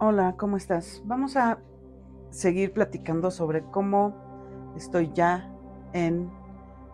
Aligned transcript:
Hola, 0.00 0.36
¿cómo 0.36 0.56
estás? 0.56 1.02
Vamos 1.06 1.36
a 1.36 1.58
seguir 2.30 2.72
platicando 2.72 3.32
sobre 3.32 3.64
cómo 3.64 4.14
estoy 4.76 5.10
ya 5.12 5.50
en 5.92 6.30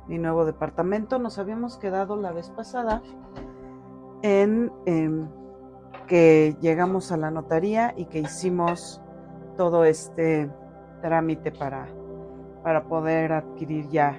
mi 0.09 0.17
nuevo 0.17 0.47
departamento. 0.47 1.19
Nos 1.19 1.39
habíamos 1.39 1.77
quedado 1.77 2.17
la 2.17 2.33
vez 2.33 2.49
pasada 2.49 3.03
en 4.23 4.73
em, 4.87 5.29
que 6.07 6.57
llegamos 6.63 7.13
a 7.13 7.19
la 7.19 7.31
notaría 7.31 7.93
y 7.95 8.07
que 8.07 8.21
hicimos 8.21 9.03
todo 9.59 9.85
este 9.85 10.51
trámite 11.03 11.53
para, 11.53 11.87
para 12.63 12.85
poder 12.85 13.35
adquirir 13.35 13.87
ya 13.91 14.19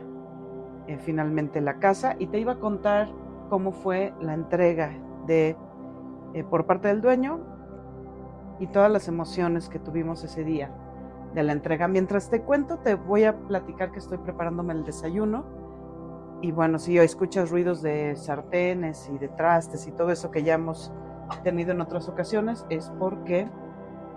eh, 0.85 0.99
finalmente 0.99 1.59
la 1.59 1.79
casa 1.79 2.15
y 2.19 2.27
te 2.27 2.37
iba 2.37 2.51
a 2.51 2.59
contar 2.59 3.09
cómo 3.49 3.71
fue 3.71 4.13
la 4.21 4.35
entrega 4.35 4.91
de 5.25 5.57
eh, 6.35 6.43
por 6.43 6.67
parte 6.67 6.89
del 6.89 7.01
dueño 7.01 7.54
y 8.59 8.67
todas 8.67 8.91
las 8.91 9.07
emociones 9.07 9.69
que 9.69 9.79
tuvimos 9.79 10.23
ese 10.23 10.43
día 10.43 10.71
de 11.33 11.43
la 11.43 11.51
entrega. 11.51 11.87
Mientras 11.87 12.29
te 12.29 12.41
cuento, 12.41 12.77
te 12.77 12.95
voy 12.95 13.25
a 13.25 13.37
platicar 13.37 13.91
que 13.91 13.99
estoy 13.99 14.17
preparándome 14.17 14.73
el 14.73 14.85
desayuno. 14.85 15.43
Y 16.41 16.51
bueno, 16.51 16.79
si 16.79 16.97
escuchas 16.97 17.51
ruidos 17.51 17.81
de 17.81 18.15
sartenes 18.15 19.09
y 19.13 19.17
de 19.17 19.27
trastes 19.27 19.87
y 19.87 19.91
todo 19.91 20.11
eso 20.11 20.31
que 20.31 20.43
ya 20.43 20.55
hemos 20.55 20.91
tenido 21.43 21.71
en 21.71 21.81
otras 21.81 22.07
ocasiones, 22.07 22.65
es 22.69 22.91
porque 22.99 23.49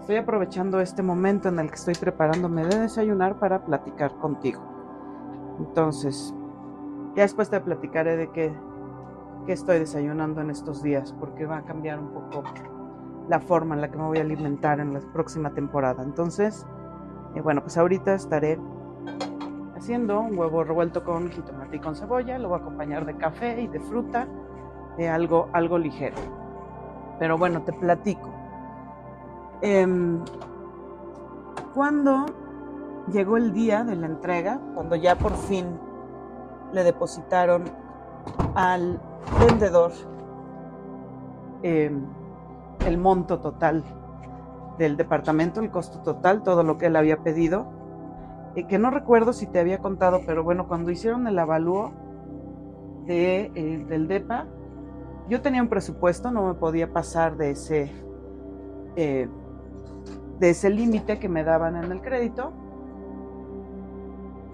estoy 0.01 0.17
aprovechando 0.17 0.81
este 0.81 1.03
momento 1.03 1.49
en 1.49 1.59
el 1.59 1.69
que 1.69 1.77
estoy 1.77 1.95
preparándome 1.95 2.65
de 2.65 2.81
desayunar 2.81 3.39
para 3.39 3.65
platicar 3.65 4.17
contigo. 4.19 4.63
Entonces, 5.59 6.35
ya 7.17 7.23
después 7.23 7.51
te 7.51 7.61
platicaré 7.61 8.17
de 8.17 8.31
qué, 8.31 8.53
qué 9.47 9.53
estoy 9.53 9.79
desayunando 9.81 10.41
en 10.41 10.51
estos 10.51 10.83
días, 10.83 11.13
porque 11.19 11.47
va 11.47 11.59
a 11.59 11.65
cambiar 11.65 11.99
un 11.99 12.11
poco 12.11 12.45
la 13.29 13.41
forma 13.41 13.75
en 13.75 13.83
la 13.83 13.91
que 13.91 13.99
me 13.99 14.05
voy 14.05 14.19
a 14.19 14.23
alimentar 14.23 14.81
en 14.81 14.95
la 14.95 15.01
próxima 15.01 15.51
temporada. 15.51 16.03
Entonces, 16.03 16.67
eh, 17.35 17.41
bueno, 17.41 17.61
pues 17.61 17.77
ahorita 17.77 18.15
estaré 18.15 18.59
haciendo 19.77 20.21
un 20.21 20.37
huevo 20.37 20.65
revuelto 20.65 21.05
con 21.05 21.31
jitomate 21.31 21.77
y 21.77 21.81
con 21.81 21.95
cebolla. 21.95 22.39
Lo 22.39 22.49
voy 22.49 22.59
a 22.59 22.61
acompañar 22.63 23.05
de 23.05 23.17
café 23.17 23.61
y 23.61 23.69
de 23.69 23.81
fruta, 23.81 24.27
de 24.97 25.09
algo, 25.09 25.49
algo 25.53 25.79
ligero. 25.79 26.17
Pero 27.19 27.37
bueno, 27.37 27.63
te 27.63 27.73
platico. 27.73 28.31
Em, 29.61 30.21
cuando 31.75 32.27
llegó 33.13 33.37
el 33.37 33.53
día 33.53 33.85
de 33.85 33.97
la 33.97 34.07
entrega, 34.07 34.61
cuando 34.75 34.97
ya 34.97 35.17
por 35.17 35.35
fin 35.35 35.67
le 36.73 36.85
depositaron 36.85 37.65
al 38.55 39.01
vendedor 39.41 39.93
eh, 41.63 41.91
el 42.89 42.99
monto 42.99 43.39
total 43.39 43.85
del 44.79 44.97
departamento, 44.97 45.61
el 45.61 45.71
costo 45.71 46.01
total, 46.01 46.43
todo 46.43 46.63
lo 46.63 46.79
que 46.79 46.87
él 46.87 46.97
había 46.97 47.19
pedido, 47.19 47.67
y 48.55 48.65
que 48.65 48.79
no 48.79 48.91
recuerdo 48.91 49.33
si 49.33 49.47
te 49.47 49.61
había 49.61 49.79
contado, 49.79 50.21
pero 50.27 50.43
bueno, 50.43 50.67
cuando 50.67 50.91
hicieron 50.91 51.27
el 51.27 51.39
avalúo 51.39 51.93
de, 53.07 53.53
eh, 53.55 53.87
del 53.89 54.09
DEPA, 54.09 54.47
yo 55.29 55.43
tenía 55.43 55.63
un 55.63 55.69
presupuesto, 55.69 56.31
no 56.31 56.47
me 56.47 56.55
podía 56.55 56.93
pasar 56.93 57.37
de 57.37 57.51
ese, 57.51 57.93
eh, 58.97 59.29
de 60.39 60.51
ese 60.51 60.71
límite 60.71 61.19
que 61.19 61.29
me 61.29 61.45
daban 61.45 61.77
en 61.77 61.93
el 61.93 62.01
crédito, 62.01 62.53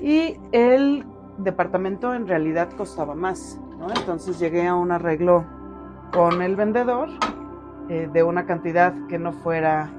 y 0.01 0.39
el 0.53 1.07
departamento 1.39 2.15
en 2.15 2.27
realidad 2.27 2.71
costaba 2.77 3.15
más, 3.15 3.61
¿no? 3.79 3.89
Entonces 3.91 4.39
llegué 4.39 4.67
a 4.67 4.75
un 4.75 4.93
arreglo 4.93 5.45
con 6.13 6.43
el 6.43 6.57
vendedor 6.57 7.09
eh, 7.89 8.09
de 8.13 8.23
una 8.23 8.47
cantidad 8.47 8.95
que 9.09 9.19
no 9.19 9.33
fuera 9.33 9.91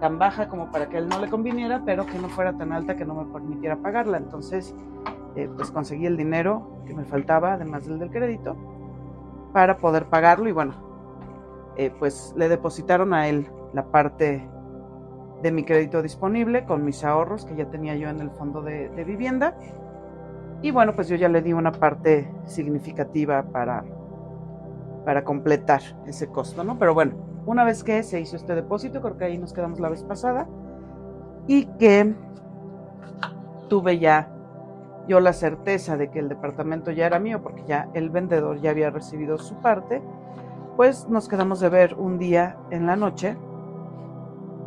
tan 0.00 0.18
baja 0.18 0.48
como 0.48 0.70
para 0.70 0.88
que 0.88 0.98
él 0.98 1.08
no 1.08 1.20
le 1.20 1.28
conviniera, 1.28 1.82
pero 1.84 2.06
que 2.06 2.18
no 2.18 2.28
fuera 2.28 2.54
tan 2.54 2.72
alta 2.72 2.96
que 2.96 3.04
no 3.04 3.14
me 3.14 3.32
permitiera 3.32 3.76
pagarla. 3.76 4.16
Entonces, 4.16 4.74
eh, 5.36 5.48
pues 5.54 5.70
conseguí 5.70 6.06
el 6.06 6.16
dinero 6.16 6.82
que 6.86 6.94
me 6.94 7.04
faltaba, 7.04 7.52
además 7.52 7.86
del 7.86 7.98
del 7.98 8.10
crédito, 8.10 8.56
para 9.52 9.76
poder 9.76 10.06
pagarlo 10.06 10.48
y 10.48 10.52
bueno, 10.52 10.74
eh, 11.76 11.92
pues 11.98 12.34
le 12.36 12.48
depositaron 12.48 13.14
a 13.14 13.28
él 13.28 13.48
la 13.72 13.84
parte 13.86 14.48
de 15.42 15.52
mi 15.52 15.64
crédito 15.64 16.02
disponible 16.02 16.64
con 16.64 16.84
mis 16.84 17.04
ahorros 17.04 17.44
que 17.44 17.54
ya 17.56 17.66
tenía 17.70 17.94
yo 17.96 18.08
en 18.08 18.20
el 18.20 18.30
fondo 18.30 18.62
de, 18.62 18.88
de 18.90 19.04
vivienda. 19.04 19.56
Y 20.62 20.70
bueno, 20.72 20.94
pues 20.94 21.08
yo 21.08 21.16
ya 21.16 21.28
le 21.28 21.40
di 21.40 21.52
una 21.52 21.72
parte 21.72 22.30
significativa 22.44 23.42
para, 23.44 23.84
para 25.04 25.24
completar 25.24 25.80
ese 26.06 26.28
costo, 26.28 26.64
¿no? 26.64 26.78
Pero 26.78 26.92
bueno, 26.92 27.14
una 27.46 27.64
vez 27.64 27.84
que 27.84 28.02
se 28.02 28.20
hizo 28.20 28.36
este 28.36 28.54
depósito, 28.54 29.00
creo 29.00 29.16
que 29.16 29.24
ahí 29.24 29.38
nos 29.38 29.52
quedamos 29.52 29.80
la 29.80 29.88
vez 29.88 30.02
pasada, 30.02 30.46
y 31.46 31.66
que 31.78 32.14
tuve 33.68 33.98
ya 33.98 34.28
yo 35.08 35.20
la 35.20 35.32
certeza 35.32 35.96
de 35.96 36.10
que 36.10 36.18
el 36.18 36.28
departamento 36.28 36.90
ya 36.90 37.06
era 37.06 37.18
mío, 37.18 37.42
porque 37.42 37.64
ya 37.66 37.88
el 37.94 38.10
vendedor 38.10 38.60
ya 38.60 38.70
había 38.70 38.90
recibido 38.90 39.38
su 39.38 39.56
parte, 39.56 40.02
pues 40.76 41.08
nos 41.08 41.28
quedamos 41.28 41.60
de 41.60 41.68
ver 41.68 41.94
un 41.94 42.18
día 42.18 42.56
en 42.70 42.86
la 42.86 42.96
noche 42.96 43.36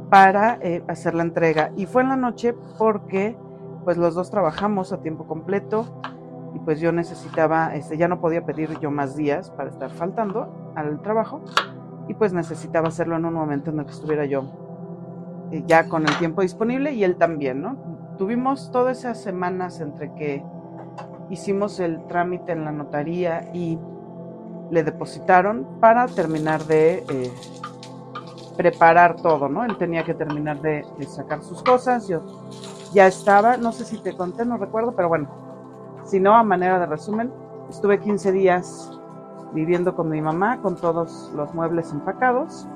para 0.09 0.57
eh, 0.61 0.83
hacer 0.87 1.15
la 1.15 1.23
entrega. 1.23 1.71
Y 1.75 1.85
fue 1.85 2.01
en 2.01 2.09
la 2.09 2.17
noche 2.17 2.53
porque 2.77 3.37
pues 3.83 3.97
los 3.97 4.15
dos 4.15 4.29
trabajamos 4.29 4.91
a 4.91 5.01
tiempo 5.01 5.25
completo, 5.25 5.85
y 6.53 6.59
pues 6.59 6.79
yo 6.79 6.91
necesitaba, 6.91 7.73
este, 7.75 7.97
ya 7.97 8.07
no 8.07 8.19
podía 8.19 8.45
pedir 8.45 8.77
yo 8.79 8.91
más 8.91 9.15
días 9.15 9.49
para 9.51 9.69
estar 9.69 9.89
faltando 9.89 10.73
al 10.75 11.01
trabajo 11.01 11.41
y 12.07 12.13
pues 12.13 12.33
necesitaba 12.33 12.89
hacerlo 12.89 13.15
en 13.15 13.25
un 13.25 13.33
momento 13.33 13.71
en 13.71 13.79
el 13.79 13.85
que 13.85 13.91
estuviera 13.91 14.25
yo 14.25 14.43
eh, 15.51 15.63
ya 15.67 15.87
con 15.87 16.07
el 16.07 16.17
tiempo 16.17 16.41
disponible 16.41 16.91
y 16.93 17.03
él 17.03 17.15
también, 17.15 17.61
¿no? 17.61 17.77
Tuvimos 18.17 18.71
todas 18.71 18.99
esas 18.99 19.21
semanas 19.21 19.79
entre 19.79 20.13
que 20.13 20.43
hicimos 21.29 21.79
el 21.79 22.05
trámite 22.07 22.51
en 22.51 22.65
la 22.65 22.71
notaría 22.71 23.49
y 23.53 23.79
le 24.69 24.83
depositaron 24.83 25.79
para 25.79 26.07
terminar 26.07 26.63
de 26.65 27.03
eh, 27.09 27.31
preparar 28.57 29.15
todo, 29.15 29.49
¿no? 29.49 29.63
Él 29.63 29.77
tenía 29.77 30.03
que 30.03 30.13
terminar 30.13 30.61
de, 30.61 30.85
de 30.97 31.05
sacar 31.05 31.43
sus 31.43 31.63
cosas, 31.63 32.07
yo 32.07 32.21
ya 32.93 33.07
estaba, 33.07 33.57
no 33.57 33.71
sé 33.71 33.85
si 33.85 33.97
te 33.97 34.15
conté, 34.15 34.45
no 34.45 34.57
recuerdo, 34.57 34.95
pero 34.95 35.09
bueno, 35.09 35.27
si 36.05 36.19
no, 36.19 36.35
a 36.35 36.43
manera 36.43 36.79
de 36.79 36.85
resumen, 36.85 37.31
estuve 37.69 37.99
15 37.99 38.31
días 38.31 38.91
viviendo 39.53 39.95
con 39.95 40.09
mi 40.09 40.21
mamá 40.21 40.61
con 40.61 40.75
todos 40.75 41.31
los 41.35 41.53
muebles 41.53 41.91
empacados. 41.91 42.67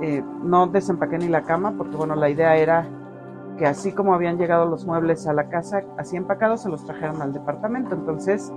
Eh, 0.00 0.22
no 0.42 0.66
desempaqué 0.68 1.18
ni 1.18 1.28
la 1.28 1.42
cama 1.42 1.74
porque 1.76 1.96
bueno, 1.96 2.14
la 2.14 2.30
idea 2.30 2.56
era 2.56 2.86
que 3.58 3.66
así 3.66 3.92
como 3.92 4.14
habían 4.14 4.38
llegado 4.38 4.66
los 4.66 4.86
muebles 4.86 5.26
a 5.26 5.32
la 5.32 5.48
casa, 5.48 5.82
así 5.96 6.16
empacados, 6.16 6.62
se 6.62 6.68
los 6.68 6.84
trajeron 6.84 7.20
al 7.20 7.32
departamento. 7.32 7.94
Entonces, 7.94 8.52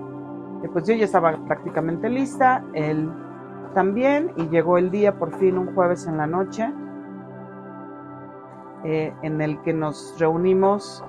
eh, 0.63 0.69
pues 0.71 0.85
yo 0.87 0.93
ya 0.93 1.05
estaba 1.05 1.37
prácticamente 1.47 2.09
lista, 2.09 2.63
él 2.73 3.11
también, 3.73 4.31
y 4.37 4.47
llegó 4.49 4.77
el 4.77 4.91
día 4.91 5.17
por 5.17 5.33
fin 5.37 5.57
un 5.57 5.73
jueves 5.73 6.05
en 6.05 6.17
la 6.17 6.27
noche, 6.27 6.71
eh, 8.83 9.13
en 9.21 9.41
el 9.41 9.61
que 9.61 9.73
nos 9.73 10.15
reunimos 10.19 11.03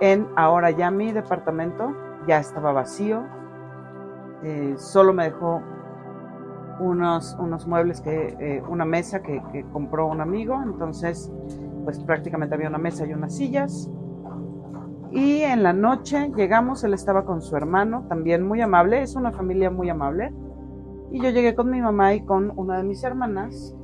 en 0.00 0.26
ahora 0.36 0.70
ya 0.70 0.90
mi 0.90 1.12
departamento, 1.12 1.94
ya 2.26 2.38
estaba 2.38 2.72
vacío, 2.72 3.24
eh, 4.44 4.74
solo 4.76 5.12
me 5.12 5.24
dejó 5.24 5.62
unos, 6.80 7.36
unos 7.38 7.66
muebles, 7.66 8.00
que, 8.00 8.36
eh, 8.38 8.62
una 8.68 8.84
mesa 8.84 9.22
que, 9.22 9.64
compró 9.72 10.06
un 10.06 10.20
amigo, 10.20 10.60
entonces 10.62 11.32
pues 11.84 11.98
prácticamente 12.00 12.54
había 12.54 12.68
una 12.68 12.78
mesa 12.78 13.06
y 13.06 13.12
unas 13.12 13.34
sillas. 13.34 13.90
Y 15.10 15.42
en 15.42 15.62
la 15.62 15.72
noche 15.72 16.30
llegamos, 16.34 16.82
él 16.82 16.94
estaba 16.94 17.24
con 17.24 17.40
su 17.40 17.56
hermano, 17.56 18.06
también 18.08 18.46
muy 18.46 18.60
amable, 18.60 19.02
es 19.02 19.14
una 19.14 19.32
familia 19.32 19.70
muy 19.70 19.88
amable. 19.88 20.32
Y 21.12 21.20
yo 21.20 21.30
llegué 21.30 21.54
con 21.54 21.70
mi 21.70 21.80
mamá 21.80 22.14
y 22.14 22.24
con 22.24 22.52
una 22.56 22.78
de 22.78 22.84
mis 22.84 23.04
hermanas, 23.04 23.74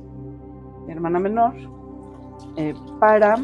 mi 0.85 0.91
hermana 0.91 1.19
menor, 1.19 1.53
eh, 2.57 2.73
para 2.99 3.37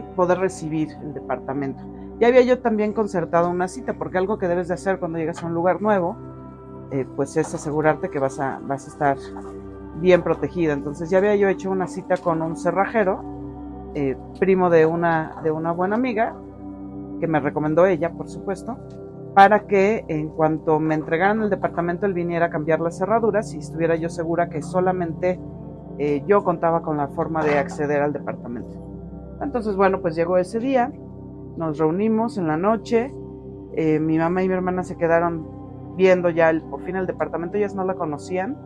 poder 0.00 0.38
recibir 0.38 0.88
el 1.02 1.12
departamento. 1.12 1.82
Ya 2.18 2.28
había 2.28 2.42
yo 2.42 2.60
también 2.60 2.92
concertado 2.92 3.50
una 3.50 3.68
cita, 3.68 3.94
porque 3.94 4.16
algo 4.16 4.38
que 4.38 4.48
debes 4.48 4.68
de 4.68 4.74
hacer 4.74 4.98
cuando 4.98 5.18
llegas 5.18 5.42
a 5.42 5.46
un 5.46 5.54
lugar 5.54 5.82
nuevo, 5.82 6.16
eh, 6.92 7.06
pues 7.16 7.36
es 7.36 7.52
asegurarte 7.54 8.10
que 8.10 8.18
vas 8.18 8.38
a, 8.38 8.60
vas 8.62 8.86
a 8.86 8.90
estar 8.90 9.16
bien 9.96 10.22
protegida. 10.22 10.72
Entonces 10.72 11.10
ya 11.10 11.18
había 11.18 11.34
yo 11.36 11.48
hecho 11.48 11.70
una 11.70 11.86
cita 11.86 12.16
con 12.16 12.42
un 12.42 12.56
cerrajero, 12.56 13.22
eh, 13.94 14.16
primo 14.38 14.70
de 14.70 14.86
una, 14.86 15.40
de 15.42 15.50
una 15.50 15.72
buena 15.72 15.96
amiga, 15.96 16.34
que 17.20 17.26
me 17.26 17.40
recomendó 17.40 17.86
ella, 17.86 18.10
por 18.12 18.28
supuesto, 18.28 18.78
para 19.34 19.66
que 19.66 20.04
en 20.08 20.28
cuanto 20.28 20.78
me 20.78 20.94
entregaran 20.94 21.42
el 21.42 21.50
departamento 21.50 22.06
él 22.06 22.14
viniera 22.14 22.46
a 22.46 22.50
cambiar 22.50 22.80
las 22.80 22.98
cerraduras 22.98 23.54
y 23.54 23.58
estuviera 23.58 23.96
yo 23.96 24.08
segura 24.08 24.48
que 24.48 24.60
solamente 24.62 25.40
eh, 25.98 26.22
yo 26.26 26.44
contaba 26.44 26.82
con 26.82 26.96
la 26.96 27.08
forma 27.08 27.44
de 27.44 27.58
acceder 27.58 28.02
al 28.02 28.12
departamento. 28.12 28.91
Entonces, 29.42 29.76
bueno, 29.76 30.00
pues 30.00 30.14
llegó 30.14 30.38
ese 30.38 30.58
día, 30.58 30.92
nos 31.56 31.78
reunimos 31.78 32.38
en 32.38 32.46
la 32.46 32.56
noche, 32.56 33.12
eh, 33.74 33.98
mi 33.98 34.18
mamá 34.18 34.42
y 34.42 34.48
mi 34.48 34.54
hermana 34.54 34.84
se 34.84 34.96
quedaron 34.96 35.46
viendo 35.96 36.30
ya 36.30 36.50
el, 36.50 36.62
por 36.62 36.82
fin 36.82 36.96
el 36.96 37.06
departamento, 37.06 37.56
ellas 37.56 37.74
no 37.74 37.84
la 37.84 37.94
conocían, 37.94 38.56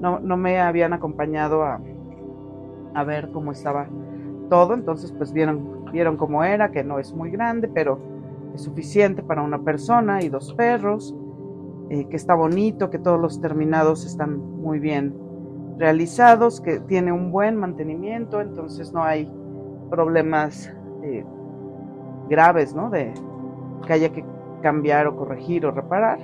no, 0.00 0.20
no 0.20 0.36
me 0.36 0.60
habían 0.60 0.92
acompañado 0.92 1.64
a, 1.64 1.80
a 2.94 3.04
ver 3.04 3.30
cómo 3.32 3.52
estaba 3.52 3.88
todo. 4.48 4.74
Entonces, 4.74 5.12
pues 5.12 5.32
vieron, 5.32 5.84
vieron 5.92 6.16
cómo 6.16 6.44
era, 6.44 6.70
que 6.70 6.84
no 6.84 6.98
es 6.98 7.14
muy 7.14 7.30
grande, 7.30 7.68
pero 7.68 7.98
es 8.54 8.62
suficiente 8.62 9.22
para 9.22 9.42
una 9.42 9.60
persona 9.60 10.22
y 10.22 10.28
dos 10.28 10.54
perros, 10.54 11.16
eh, 11.88 12.06
que 12.08 12.16
está 12.16 12.34
bonito, 12.34 12.90
que 12.90 12.98
todos 12.98 13.20
los 13.20 13.40
terminados 13.40 14.04
están 14.04 14.38
muy 14.38 14.78
bien 14.78 15.14
realizados, 15.78 16.60
que 16.60 16.80
tiene 16.80 17.10
un 17.10 17.32
buen 17.32 17.56
mantenimiento, 17.56 18.40
entonces 18.40 18.92
no 18.92 19.02
hay 19.02 19.32
problemas 19.90 20.72
eh, 21.02 21.24
graves, 22.28 22.74
¿no? 22.74 22.90
De 22.90 23.12
que 23.86 23.92
haya 23.92 24.10
que 24.10 24.24
cambiar 24.62 25.06
o 25.06 25.16
corregir 25.16 25.66
o 25.66 25.70
reparar. 25.70 26.18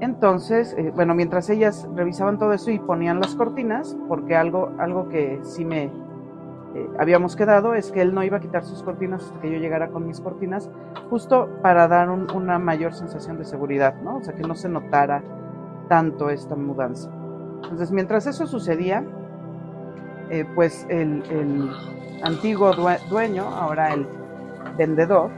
Entonces, 0.00 0.74
eh, 0.78 0.90
bueno, 0.94 1.14
mientras 1.14 1.48
ellas 1.50 1.88
revisaban 1.94 2.38
todo 2.38 2.52
eso 2.52 2.70
y 2.70 2.78
ponían 2.78 3.20
las 3.20 3.34
cortinas, 3.34 3.96
porque 4.08 4.36
algo, 4.36 4.70
algo 4.78 5.08
que 5.08 5.38
sí 5.42 5.64
me 5.64 5.84
eh, 5.84 6.90
habíamos 6.98 7.36
quedado 7.36 7.74
es 7.74 7.92
que 7.92 8.00
él 8.00 8.14
no 8.14 8.24
iba 8.24 8.38
a 8.38 8.40
quitar 8.40 8.64
sus 8.64 8.82
cortinas 8.82 9.24
hasta 9.24 9.40
que 9.40 9.50
yo 9.50 9.58
llegara 9.58 9.88
con 9.90 10.06
mis 10.06 10.20
cortinas, 10.20 10.70
justo 11.10 11.48
para 11.62 11.86
dar 11.86 12.10
una 12.10 12.58
mayor 12.58 12.94
sensación 12.94 13.38
de 13.38 13.44
seguridad, 13.44 13.94
¿no? 14.02 14.16
O 14.16 14.22
sea, 14.22 14.34
que 14.34 14.42
no 14.42 14.54
se 14.54 14.68
notara 14.68 15.22
tanto 15.88 16.30
esta 16.30 16.56
mudanza. 16.56 17.10
Entonces, 17.62 17.92
mientras 17.92 18.26
eso 18.26 18.46
sucedía, 18.46 19.04
eh, 20.30 20.44
pues 20.54 20.86
el, 20.88 21.22
antiguo 22.22 22.72
dueño, 23.08 23.44
ahora 23.48 23.92
el 23.92 24.06
vendedor, 24.76 25.30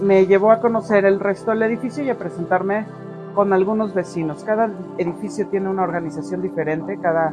me 0.00 0.26
llevó 0.26 0.50
a 0.50 0.60
conocer 0.60 1.04
el 1.04 1.20
resto 1.20 1.52
del 1.52 1.62
edificio 1.62 2.02
y 2.02 2.10
a 2.10 2.18
presentarme 2.18 2.84
con 3.34 3.52
algunos 3.52 3.94
vecinos. 3.94 4.44
Cada 4.44 4.70
edificio 4.98 5.46
tiene 5.48 5.68
una 5.68 5.82
organización 5.82 6.42
diferente, 6.42 6.98
cada 7.00 7.32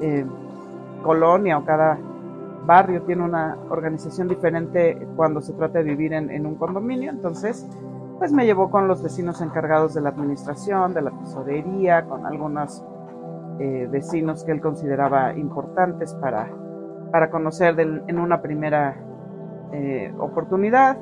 eh, 0.00 0.24
colonia 1.02 1.58
o 1.58 1.64
cada 1.64 1.98
barrio 2.66 3.02
tiene 3.02 3.24
una 3.24 3.56
organización 3.68 4.28
diferente 4.28 5.06
cuando 5.16 5.40
se 5.40 5.52
trata 5.54 5.78
de 5.78 5.84
vivir 5.84 6.12
en, 6.12 6.46
un 6.46 6.54
condominio. 6.56 7.10
Entonces, 7.10 7.66
pues 8.18 8.32
me 8.32 8.44
llevó 8.44 8.70
con 8.70 8.86
los 8.86 9.02
vecinos 9.02 9.40
encargados 9.40 9.94
de 9.94 10.02
la 10.02 10.10
administración, 10.10 10.92
de 10.94 11.02
la 11.02 11.10
tesorería, 11.10 12.04
con 12.04 12.26
algunos 12.26 12.84
eh, 13.60 13.86
vecinos 13.90 14.42
que 14.42 14.52
él 14.52 14.60
consideraba 14.60 15.36
importantes 15.36 16.14
para, 16.14 16.50
para 17.12 17.30
conocer 17.30 17.78
en 17.78 18.18
una 18.18 18.40
primera 18.40 18.96
eh, 19.72 20.12
oportunidad. 20.18 20.96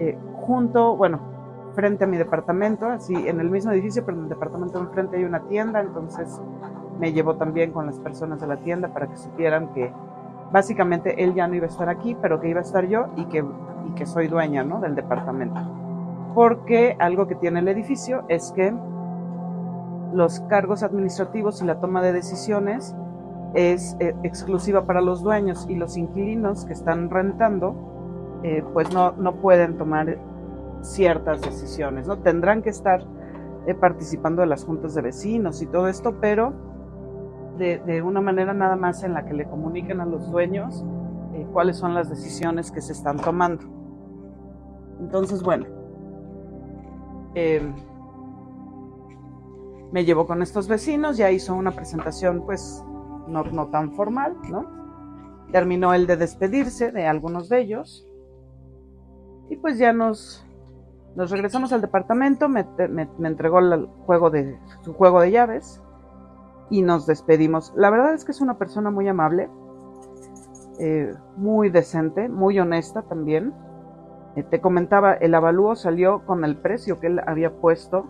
Eh, 0.00 0.18
junto, 0.34 0.96
bueno, 0.96 1.20
frente 1.74 2.04
a 2.04 2.06
mi 2.06 2.16
departamento, 2.16 2.86
así 2.86 3.14
en 3.14 3.40
el 3.40 3.50
mismo 3.50 3.70
edificio, 3.70 4.04
pero 4.04 4.18
en 4.18 4.24
el 4.24 4.28
departamento 4.28 4.80
enfrente 4.80 5.16
hay 5.16 5.24
una 5.24 5.40
tienda, 5.48 5.80
entonces 5.80 6.40
me 6.98 7.12
llevó 7.12 7.36
también 7.36 7.70
con 7.70 7.86
las 7.86 8.00
personas 8.00 8.40
de 8.40 8.48
la 8.48 8.56
tienda 8.56 8.88
para 8.88 9.06
que 9.06 9.16
supieran 9.16 9.72
que 9.72 9.92
básicamente 10.50 11.22
él 11.22 11.34
ya 11.34 11.46
no 11.46 11.54
iba 11.54 11.66
a 11.66 11.68
estar 11.68 11.88
aquí, 11.88 12.16
pero 12.20 12.40
que 12.40 12.48
iba 12.48 12.60
a 12.60 12.64
estar 12.64 12.86
yo 12.86 13.06
y 13.16 13.26
que, 13.26 13.44
y 13.84 13.94
que 13.94 14.06
soy 14.06 14.26
dueña 14.26 14.64
¿no? 14.64 14.80
del 14.80 14.94
departamento. 14.94 15.60
Porque 16.34 16.96
algo 16.98 17.26
que 17.26 17.36
tiene 17.36 17.60
el 17.60 17.68
edificio 17.68 18.24
es 18.28 18.52
que 18.56 18.74
los 20.12 20.40
cargos 20.40 20.82
administrativos 20.82 21.62
y 21.62 21.66
la 21.66 21.80
toma 21.80 22.02
de 22.02 22.12
decisiones 22.12 22.94
es 23.54 23.96
eh, 24.00 24.14
exclusiva 24.22 24.86
para 24.86 25.00
los 25.00 25.22
dueños 25.22 25.66
y 25.68 25.76
los 25.76 25.96
inquilinos 25.96 26.64
que 26.64 26.74
están 26.74 27.10
rentando 27.10 27.74
eh, 28.42 28.62
pues 28.72 28.92
no, 28.92 29.12
no 29.12 29.36
pueden 29.36 29.78
tomar 29.78 30.18
ciertas 30.82 31.40
decisiones, 31.40 32.06
¿no? 32.06 32.18
Tendrán 32.18 32.62
que 32.62 32.68
estar 32.70 33.02
eh, 33.66 33.74
participando 33.74 34.42
de 34.42 34.48
las 34.48 34.64
juntas 34.64 34.94
de 34.94 35.02
vecinos 35.02 35.62
y 35.62 35.66
todo 35.66 35.88
esto, 35.88 36.16
pero 36.20 36.52
de, 37.56 38.02
una 38.02 38.20
manera 38.20 38.52
nada 38.52 38.76
más 38.76 39.02
en 39.02 39.14
la 39.14 39.24
que 39.24 39.32
le 39.32 39.46
comuniquen 39.46 40.02
a 40.02 40.04
los 40.04 40.30
dueños 40.30 40.84
cuáles 41.54 41.78
son 41.78 41.94
las 41.94 42.10
decisiones 42.10 42.70
que 42.70 42.82
se 42.82 42.92
están 42.92 43.16
tomando. 43.16 43.64
Entonces, 45.00 45.42
bueno, 45.42 45.64
me 49.92 50.04
llevó 50.04 50.26
con 50.26 50.42
estos 50.42 50.68
vecinos, 50.68 51.16
ya 51.16 51.30
hizo 51.30 51.54
una 51.54 51.70
presentación 51.70 52.44
pues 52.44 52.84
no, 53.28 53.44
no 53.44 53.68
tan 53.68 53.92
formal, 53.92 54.36
¿no? 54.50 54.66
Terminó 55.52 55.94
el 55.94 56.06
de 56.06 56.16
despedirse 56.16 56.92
de 56.92 57.06
algunos 57.06 57.48
de 57.48 57.60
ellos 57.60 58.06
y 59.48 59.56
pues 59.56 59.78
ya 59.78 59.92
nos, 59.92 60.44
nos 61.14 61.30
regresamos 61.30 61.72
al 61.72 61.80
departamento, 61.80 62.48
me, 62.48 62.66
entregó 63.22 63.60
el 63.60 63.86
juego 64.06 64.30
de, 64.30 64.58
su 64.82 64.92
juego 64.92 65.20
de 65.20 65.30
llaves 65.30 65.82
y 66.68 66.82
nos 66.82 67.06
despedimos. 67.06 67.72
La 67.76 67.90
verdad 67.90 68.14
es 68.14 68.24
que 68.24 68.32
es 68.32 68.40
una 68.40 68.58
persona 68.58 68.90
muy 68.90 69.06
amable, 69.08 69.48
eh, 70.78 71.14
muy 71.36 71.70
decente, 71.70 72.28
muy 72.28 72.58
honesta 72.58 73.02
también. 73.02 73.54
Eh, 74.34 74.42
te 74.42 74.60
comentaba, 74.60 75.14
el 75.14 75.34
avalúo 75.34 75.76
salió 75.76 76.26
con 76.26 76.44
el 76.44 76.56
precio 76.56 77.00
que 77.00 77.06
él 77.06 77.20
había 77.26 77.56
puesto 77.60 78.06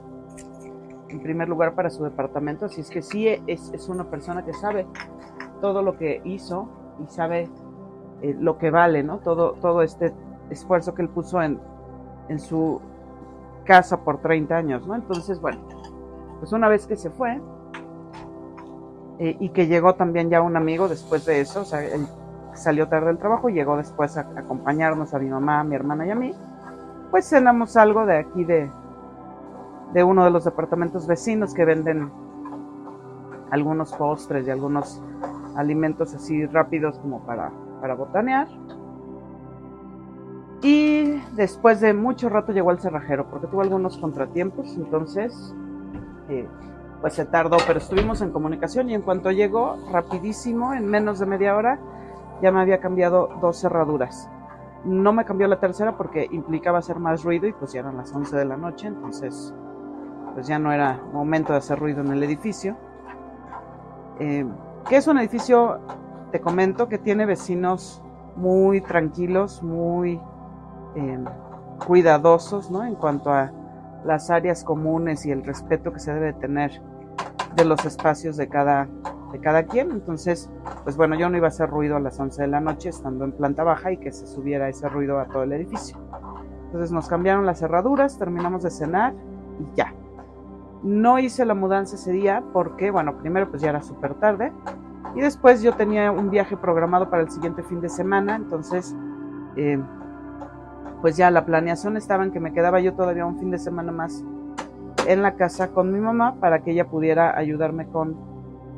en 1.08 1.20
primer 1.20 1.48
lugar 1.48 1.74
para 1.74 1.90
su 1.90 2.04
departamento, 2.04 2.66
así 2.66 2.80
es 2.80 2.90
que 2.90 3.02
sí 3.02 3.28
es, 3.28 3.70
es 3.72 3.88
una 3.88 4.04
persona 4.04 4.44
que 4.44 4.52
sabe 4.52 4.86
todo 5.60 5.82
lo 5.82 5.96
que 5.96 6.20
hizo 6.24 6.68
y 7.02 7.06
sabe 7.10 7.48
eh, 8.22 8.36
lo 8.38 8.58
que 8.58 8.70
vale, 8.70 9.02
¿no? 9.02 9.18
Todo, 9.18 9.52
todo 9.54 9.82
este 9.82 10.12
esfuerzo 10.50 10.94
que 10.94 11.02
él 11.02 11.08
puso 11.08 11.42
en, 11.42 11.60
en 12.28 12.38
su 12.38 12.80
casa 13.64 14.02
por 14.02 14.20
30 14.20 14.56
años, 14.56 14.86
¿no? 14.86 14.94
Entonces, 14.94 15.40
bueno, 15.40 15.60
pues 16.38 16.52
una 16.52 16.68
vez 16.68 16.86
que 16.86 16.96
se 16.96 17.10
fue 17.10 17.40
eh, 19.18 19.36
y 19.40 19.50
que 19.50 19.66
llegó 19.66 19.94
también 19.94 20.30
ya 20.30 20.40
un 20.42 20.56
amigo 20.56 20.88
después 20.88 21.24
de 21.26 21.40
eso, 21.40 21.62
o 21.62 21.64
sea, 21.64 21.84
él 21.84 22.06
salió 22.54 22.88
tarde 22.88 23.08
del 23.08 23.18
trabajo 23.18 23.48
y 23.48 23.54
llegó 23.54 23.76
después 23.76 24.16
a, 24.16 24.20
acompañarnos 24.36 25.12
a 25.14 25.18
mi 25.18 25.28
mamá, 25.28 25.60
a 25.60 25.64
mi 25.64 25.74
hermana 25.74 26.06
y 26.06 26.10
a 26.10 26.14
mí, 26.14 26.32
pues 27.10 27.28
cenamos 27.28 27.76
algo 27.76 28.06
de 28.06 28.18
aquí 28.18 28.44
de, 28.44 28.70
de 29.92 30.04
uno 30.04 30.24
de 30.24 30.30
los 30.30 30.44
departamentos 30.44 31.06
vecinos 31.06 31.54
que 31.54 31.64
venden 31.64 32.10
algunos 33.50 33.92
postres 33.92 34.46
y 34.46 34.50
algunos 34.50 35.02
alimentos 35.56 36.14
así 36.14 36.46
rápidos 36.46 36.98
como 36.98 37.20
para, 37.24 37.50
para 37.80 37.94
botanear. 37.94 38.48
Y 40.62 41.20
después 41.34 41.80
de 41.80 41.92
mucho 41.92 42.28
rato 42.28 42.52
llegó 42.52 42.70
al 42.70 42.80
cerrajero 42.80 43.26
porque 43.30 43.46
tuvo 43.46 43.60
algunos 43.62 43.98
contratiempos, 43.98 44.74
entonces 44.76 45.54
eh, 46.28 46.48
pues 47.00 47.14
se 47.14 47.24
tardó, 47.26 47.58
pero 47.66 47.78
estuvimos 47.78 48.20
en 48.22 48.30
comunicación 48.30 48.90
y 48.90 48.94
en 48.94 49.02
cuanto 49.02 49.30
llegó, 49.30 49.76
rapidísimo, 49.92 50.72
en 50.72 50.86
menos 50.86 51.18
de 51.18 51.26
media 51.26 51.54
hora, 51.56 51.78
ya 52.42 52.50
me 52.50 52.60
había 52.60 52.80
cambiado 52.80 53.30
dos 53.40 53.60
cerraduras. 53.60 54.28
No 54.84 55.12
me 55.12 55.24
cambió 55.24 55.46
la 55.46 55.60
tercera 55.60 55.96
porque 55.96 56.26
implicaba 56.30 56.78
hacer 56.78 56.98
más 56.98 57.22
ruido 57.22 57.46
y 57.46 57.52
pues 57.52 57.72
ya 57.72 57.80
eran 57.80 57.96
las 57.96 58.12
11 58.14 58.36
de 58.36 58.44
la 58.44 58.56
noche, 58.56 58.88
entonces 58.88 59.54
pues 60.36 60.46
ya 60.46 60.60
no 60.60 60.70
era 60.70 61.00
momento 61.12 61.52
de 61.52 61.58
hacer 61.58 61.80
ruido 61.80 62.02
en 62.02 62.12
el 62.12 62.22
edificio. 62.22 62.76
Eh, 64.20 64.46
que 64.88 64.96
es 64.96 65.08
un 65.08 65.18
edificio, 65.18 65.80
te 66.30 66.40
comento, 66.40 66.88
que 66.88 66.98
tiene 66.98 67.26
vecinos 67.26 68.00
muy 68.36 68.80
tranquilos, 68.80 69.64
muy 69.64 70.20
Em, 70.96 71.26
cuidadosos 71.86 72.70
¿no? 72.70 72.82
en 72.82 72.94
cuanto 72.94 73.30
a 73.30 73.52
las 74.06 74.30
áreas 74.30 74.64
comunes 74.64 75.26
y 75.26 75.30
el 75.30 75.44
respeto 75.44 75.92
que 75.92 75.98
se 75.98 76.14
debe 76.14 76.32
tener 76.32 76.80
de 77.54 77.66
los 77.66 77.84
espacios 77.84 78.38
de 78.38 78.48
cada, 78.48 78.88
de 79.30 79.38
cada 79.40 79.64
quien. 79.64 79.90
Entonces, 79.90 80.50
pues 80.84 80.96
bueno, 80.96 81.16
yo 81.16 81.28
no 81.28 81.36
iba 81.36 81.48
a 81.48 81.50
hacer 81.50 81.68
ruido 81.68 81.96
a 81.96 82.00
las 82.00 82.18
11 82.18 82.40
de 82.40 82.48
la 82.48 82.60
noche 82.60 82.88
estando 82.88 83.26
en 83.26 83.32
planta 83.32 83.62
baja 83.62 83.92
y 83.92 83.98
que 83.98 84.10
se 84.10 84.26
subiera 84.26 84.70
ese 84.70 84.88
ruido 84.88 85.20
a 85.20 85.26
todo 85.26 85.42
el 85.42 85.52
edificio. 85.52 85.98
Entonces 86.64 86.90
nos 86.92 87.08
cambiaron 87.08 87.44
las 87.44 87.58
cerraduras, 87.58 88.18
terminamos 88.18 88.62
de 88.62 88.70
cenar 88.70 89.12
y 89.60 89.76
ya. 89.76 89.92
No 90.82 91.18
hice 91.18 91.44
la 91.44 91.54
mudanza 91.54 91.96
ese 91.96 92.12
día 92.12 92.42
porque, 92.52 92.90
bueno, 92.90 93.18
primero 93.18 93.48
pues 93.50 93.62
ya 93.62 93.70
era 93.70 93.82
súper 93.82 94.14
tarde. 94.14 94.52
Y 95.14 95.20
después 95.20 95.62
yo 95.62 95.72
tenía 95.72 96.10
un 96.10 96.30
viaje 96.30 96.56
programado 96.56 97.08
para 97.10 97.22
el 97.22 97.30
siguiente 97.30 97.62
fin 97.62 97.80
de 97.80 97.88
semana, 97.88 98.36
entonces 98.36 98.94
eh, 99.56 99.78
pues 101.00 101.16
ya 101.16 101.30
la 101.30 101.46
planeación 101.46 101.96
estaba 101.96 102.24
en 102.24 102.32
que 102.32 102.40
me 102.40 102.52
quedaba 102.52 102.80
yo 102.80 102.94
todavía 102.94 103.24
un 103.24 103.38
fin 103.38 103.50
de 103.50 103.58
semana 103.58 103.92
más 103.92 104.24
en 105.06 105.22
la 105.22 105.36
casa 105.36 105.68
con 105.68 105.92
mi 105.92 106.00
mamá 106.00 106.36
para 106.40 106.62
que 106.62 106.72
ella 106.72 106.88
pudiera 106.88 107.36
ayudarme 107.38 107.86
con 107.86 108.16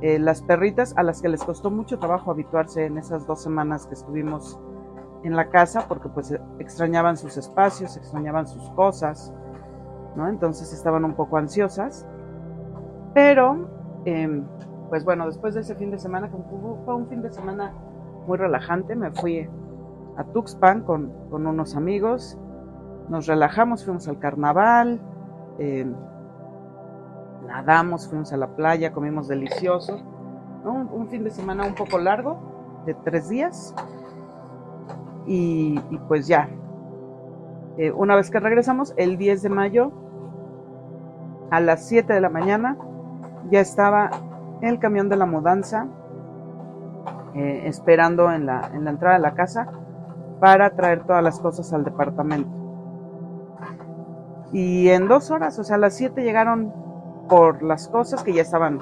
eh, 0.01 0.19
las 0.19 0.43
perritas 0.43 0.95
a 0.97 1.03
las 1.03 1.21
que 1.23 1.29
les 1.29 1.43
costó 1.43 1.71
mucho 1.71 1.99
trabajo 1.99 2.31
habituarse 2.31 2.85
en 2.85 2.99
esas 2.99 3.27
dos 3.27 3.43
semanas 3.43 3.87
que 3.87 3.95
estuvimos 3.95 4.61
en 5.25 5.35
la 5.35 5.49
casa 5.49 5.87
porque 5.89 6.09
pues 6.09 6.33
extrañaban 6.59 7.17
sus 7.17 7.37
espacios, 7.37 7.97
extrañaban 7.97 8.47
sus 8.47 8.71
cosas, 8.71 9.33
¿no? 10.17 10.29
Entonces 10.29 10.73
estaban 10.73 11.05
un 11.05 11.15
poco 11.15 11.37
ansiosas. 11.37 12.07
Pero, 13.15 13.69
em, 14.05 14.45
pues 14.89 15.05
bueno, 15.05 15.27
después 15.27 15.55
de 15.55 15.61
ese 15.61 15.75
fin 15.75 15.91
de 15.91 15.99
semana, 15.99 16.29
fue 16.85 16.95
un 16.95 17.09
fin 17.09 17.23
de 17.23 17.31
semana 17.31 17.73
muy 18.27 18.37
relajante, 18.37 18.95
me 18.95 19.11
fui 19.11 19.49
a 20.17 20.25
Tuxpan 20.25 20.83
con, 20.83 21.13
unos 21.31 21.77
amigos, 21.77 22.39
nos 23.09 23.27
relajamos, 23.27 23.85
fuimos 23.85 24.07
al 24.09 24.19
carnaval, 24.19 25.01
eh, 25.59 25.87
nadamos, 27.47 28.09
fuimos 28.09 28.33
a 28.33 28.37
la 28.37 28.49
playa, 28.49 28.93
comimos 28.93 29.29
delicioso. 29.29 29.99
un, 30.65 31.09
fin 31.09 31.25
de 31.25 31.31
semana 31.31 31.67
un 31.67 31.75
poco 31.75 31.99
largo, 31.99 32.39
de 32.85 32.95
tres 32.95 33.29
días. 33.29 33.75
Y, 35.27 35.79
pues 36.09 36.27
ya, 36.27 36.49
eh, 37.79 37.93
una 37.93 38.17
vez 38.17 38.31
que 38.31 38.41
regresamos, 38.41 38.93
el 38.97 39.17
10 39.17 39.43
de 39.43 39.49
mayo, 39.49 39.93
a 41.51 41.61
las 41.61 41.87
7 41.87 42.13
de 42.13 42.21
la 42.21 42.29
mañana, 42.29 42.77
ya 43.51 43.61
estaba 43.61 44.11
el 44.61 44.79
camión 44.79 45.09
de 45.09 45.17
la 45.17 45.27
mudanza 45.27 45.87
eh, 47.35 47.63
esperando 47.67 48.31
en 48.33 48.47
la, 48.47 48.71
en 48.75 48.85
la 48.85 48.91
entrada 48.91 49.17
de 49.17 49.23
la 49.23 49.35
casa 49.35 49.71
para 50.41 50.71
traer 50.71 51.05
todas 51.05 51.23
las 51.23 51.39
cosas 51.39 51.73
al 51.73 51.85
departamento. 51.85 52.51
Y 54.53 54.89
en 54.89 55.09
dos 55.09 55.31
horas, 55.31 55.59
o 55.59 55.65
sea, 55.65 55.77
a 55.77 55.79
las 55.79 55.95
7 55.95 56.23
llegaron 56.23 56.73
por 57.29 57.63
las 57.63 57.89
cosas 57.89 58.23
que 58.25 58.33
ya 58.33 58.43
estaban 58.43 58.81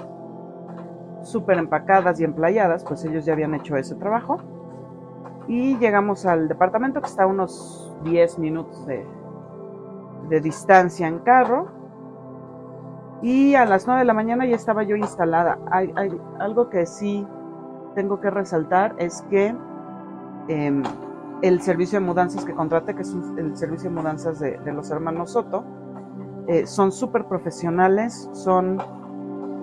súper 1.23 1.59
empacadas 1.59 2.21
y 2.21 2.25
emplayadas, 2.25 2.85
pues 2.85 3.05
ellos 3.05 3.25
ya 3.25 3.33
habían 3.33 3.55
hecho 3.55 3.77
ese 3.77 3.97
trabajo. 3.97 4.39
Y 5.49 5.77
llegamos 5.79 6.27
al 6.27 6.49
departamento 6.49 7.01
que 7.01 7.07
está 7.07 7.25
a 7.25 7.27
unos 7.27 7.95
10 8.05 8.39
minutos 8.39 8.87
de, 8.87 9.07
de 10.29 10.41
distancia 10.41 11.07
en 11.07 11.21
carro. 11.21 11.69
Y 13.23 13.55
a 13.55 13.65
las 13.65 13.87
9 13.87 14.01
de 14.01 14.05
la 14.05 14.15
mañana 14.15 14.45
ya 14.45 14.57
estaba 14.57 14.83
yo 14.83 14.97
instalada. 14.97 15.59
Hay, 15.71 15.93
hay 15.97 16.21
algo 16.39 16.69
que 16.69 16.85
sí 16.87 17.27
tengo 17.97 18.21
que 18.21 18.31
resaltar 18.31 18.95
es 18.99 19.23
que 19.31 19.57
em, 20.49 20.83
el 21.43 21.61
servicio 21.63 21.99
de 21.99 22.07
mudanzas 22.07 22.45
que 22.45 22.55
contraté, 22.55 22.95
que 22.95 23.03
es 23.03 23.17
el 23.39 23.57
servicio 23.57 23.91
de 23.91 23.97
mudanzas 23.97 24.39
de, 24.39 24.61
los 24.73 24.91
hermanos 24.91 25.33
Soto, 25.33 25.65
eh, 26.47 26.67
son 26.67 26.93
súper 26.93 27.25
profesionales, 27.25 28.29
son 28.33 28.79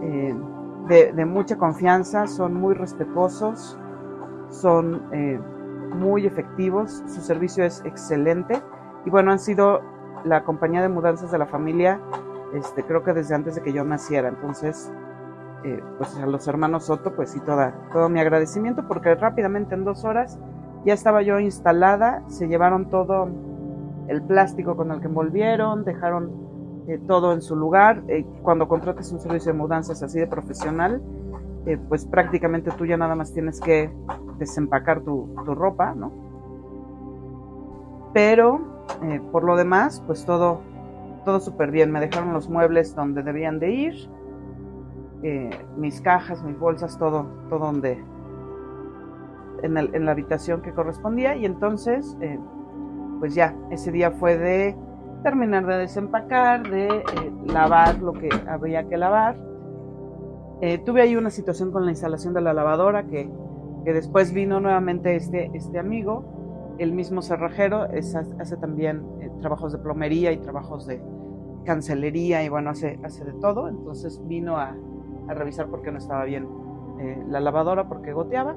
eh, 0.01 0.35
de, 0.87 1.25
mucha 1.25 1.57
confianza, 1.57 2.27
son 2.27 2.55
muy 2.55 2.73
respetuosos, 2.73 3.77
son 4.49 5.03
eh, 5.13 5.39
muy 5.93 6.25
efectivos, 6.25 7.03
su 7.07 7.21
servicio 7.21 7.63
es 7.63 7.83
excelente. 7.85 8.61
Y 9.05 9.09
bueno, 9.09 9.31
han 9.31 9.39
sido 9.39 9.81
la 10.23 10.43
compañía 10.43 10.81
de 10.81 10.89
mudanzas 10.89 11.31
de 11.31 11.37
la 11.37 11.45
familia, 11.45 11.99
este, 12.53 12.83
creo 12.83 13.03
que 13.03 13.13
desde 13.13 13.35
antes 13.35 13.55
de 13.55 13.61
que 13.61 13.73
yo 13.73 13.83
naciera, 13.83 14.29
entonces, 14.29 14.91
pues 15.97 16.17
a 16.17 16.25
los 16.25 16.47
hermanos 16.47 16.85
Soto, 16.85 17.15
pues 17.15 17.31
sí, 17.31 17.39
toda, 17.39 17.73
todo 17.91 18.09
mi 18.09 18.19
agradecimiento 18.19 18.87
porque 18.87 19.15
rápidamente 19.15 19.75
en 19.75 19.83
dos 19.83 20.03
horas 20.05 20.37
ya 20.85 20.93
estaba 20.93 21.21
yo 21.21 21.39
instalada, 21.39 22.23
se 22.27 22.47
llevaron 22.47 22.89
todo 22.89 23.29
el 24.07 24.21
plástico 24.21 24.75
con 24.75 24.91
el 24.91 24.99
que 24.99 25.07
envolvieron, 25.07 25.83
dejaron 25.83 26.31
eh, 26.87 26.99
todo 27.07 27.33
en 27.33 27.41
su 27.41 27.55
lugar. 27.55 28.03
Eh, 28.07 28.25
cuando 28.41 28.67
contratas 28.67 29.11
un 29.11 29.19
servicio 29.19 29.53
de 29.53 29.57
mudanzas 29.57 30.03
así 30.03 30.19
de 30.19 30.27
profesional, 30.27 31.01
eh, 31.65 31.77
pues 31.89 32.05
prácticamente 32.05 32.71
tú 32.71 32.85
ya 32.85 32.97
nada 32.97 33.15
más 33.15 33.33
tienes 33.33 33.59
que 33.59 33.91
desempacar 34.37 35.01
tu, 35.01 35.33
ropa, 35.35 35.93
¿no? 35.95 36.11
Pero 38.13 38.61
por 39.31 39.43
lo 39.43 39.55
demás, 39.55 40.03
pues 40.05 40.25
todo, 40.25 40.61
todo 41.25 41.39
súper 41.39 41.71
bien. 41.71 41.91
Me 41.91 41.99
dejaron 41.99 42.33
los 42.33 42.49
muebles 42.49 42.95
donde 42.95 43.23
debían 43.23 43.59
de 43.59 43.71
ir, 43.71 44.09
mis 45.77 46.01
cajas, 46.01 46.43
mis 46.43 46.59
bolsas, 46.59 46.97
todo, 46.99 47.25
todo 47.49 47.59
donde, 47.59 48.03
en, 49.63 50.05
la 50.05 50.11
habitación 50.11 50.61
que 50.61 50.73
correspondía 50.73 51.35
y 51.35 51.45
entonces, 51.45 52.17
eh, 52.21 52.37
pues 53.19 53.33
ya, 53.33 53.55
ese 53.71 53.91
día 53.91 54.11
fue 54.11 54.37
de 54.37 54.75
terminar 55.23 55.65
de 55.65 55.77
desempacar, 55.77 56.69
de 56.69 56.87
eh, 56.87 57.03
lavar 57.45 57.99
lo 57.99 58.13
que 58.13 58.29
había 58.47 58.87
que 58.89 58.97
lavar. 58.97 59.37
Eh, 60.65 60.77
tuve 60.77 61.01
ahí 61.01 61.17
una 61.17 61.29
situación 61.29 61.73
con 61.73 61.83
la 61.83 61.91
instalación 61.91 62.33
de 62.33 62.39
la 62.39 62.53
lavadora 62.53 63.03
que, 63.05 63.29
que 63.83 63.91
después 63.91 64.31
vino 64.31 64.61
nuevamente 64.61 65.13
este, 65.17 65.51
este 65.53 65.77
amigo, 65.77 66.23
el 66.77 66.93
mismo 66.93 67.21
cerrajero, 67.21 67.85
hace 67.91 68.55
también 68.55 69.03
trabajos 69.41 69.73
de 69.73 69.79
plomería 69.79 70.31
y 70.31 70.37
trabajos 70.37 70.87
de 70.87 71.01
cancelería 71.65 72.45
y 72.45 72.47
bueno, 72.47 72.69
hace, 72.69 72.97
hace 73.03 73.25
de 73.25 73.33
todo. 73.33 73.67
Entonces 73.67 74.25
vino 74.25 74.55
a, 74.55 74.73
a 75.27 75.33
revisar 75.33 75.67
por 75.67 75.81
qué 75.81 75.91
no 75.91 75.97
estaba 75.97 76.23
bien 76.23 76.47
la 77.27 77.41
lavadora, 77.41 77.89
porque 77.89 78.13
goteaba 78.13 78.55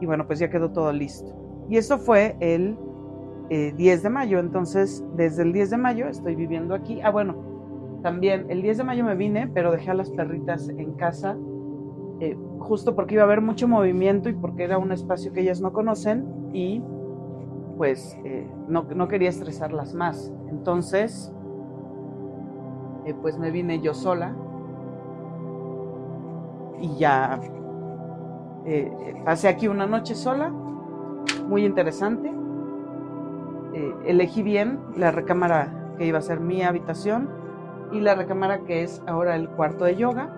y 0.00 0.06
bueno, 0.06 0.26
pues 0.26 0.38
ya 0.38 0.48
quedó 0.48 0.70
todo 0.70 0.90
listo. 0.90 1.34
Y 1.68 1.76
eso 1.76 1.98
fue 1.98 2.34
el 2.40 2.78
10 3.50 3.78
eh, 3.78 4.02
de 4.02 4.08
mayo, 4.08 4.38
entonces 4.38 5.04
desde 5.16 5.42
el 5.42 5.52
10 5.52 5.68
de 5.68 5.76
mayo 5.76 6.08
estoy 6.08 6.34
viviendo 6.34 6.74
aquí. 6.74 7.02
Ah, 7.02 7.10
bueno, 7.10 7.51
también 8.02 8.46
el 8.48 8.62
10 8.62 8.78
de 8.78 8.84
mayo 8.84 9.04
me 9.04 9.14
vine, 9.14 9.48
pero 9.48 9.72
dejé 9.72 9.90
a 9.90 9.94
las 9.94 10.10
perritas 10.10 10.68
en 10.68 10.92
casa, 10.92 11.36
eh, 12.20 12.36
justo 12.58 12.94
porque 12.94 13.14
iba 13.14 13.22
a 13.22 13.26
haber 13.26 13.40
mucho 13.40 13.68
movimiento 13.68 14.28
y 14.28 14.32
porque 14.34 14.64
era 14.64 14.78
un 14.78 14.92
espacio 14.92 15.32
que 15.32 15.40
ellas 15.40 15.60
no 15.60 15.72
conocen 15.72 16.50
y 16.52 16.82
pues 17.76 18.18
eh, 18.24 18.46
no, 18.68 18.84
no, 18.94 19.08
quería 19.08 19.28
estresarlas 19.28 19.94
más. 19.94 20.32
Entonces, 20.50 21.32
pues 23.20 23.38
me 23.38 23.50
vine 23.50 23.80
yo 23.80 23.94
sola 23.94 24.36
y 26.80 26.96
ya 26.96 27.40
eh, 28.64 29.22
pasé 29.24 29.48
aquí 29.48 29.68
una 29.68 29.86
noche 29.86 30.14
sola, 30.14 30.50
muy 31.48 31.64
interesante. 31.64 32.32
Eh, 33.74 33.94
elegí 34.06 34.42
bien 34.42 34.80
la 34.96 35.10
recámara 35.10 35.94
que 35.96 36.06
iba 36.06 36.18
a 36.18 36.22
ser 36.22 36.40
mi 36.40 36.62
habitación 36.62 37.28
y 37.92 38.00
la 38.00 38.14
recámara 38.14 38.60
que 38.60 38.82
es 38.82 39.02
ahora 39.06 39.36
el 39.36 39.48
cuarto 39.48 39.84
de 39.84 39.96
yoga. 39.96 40.30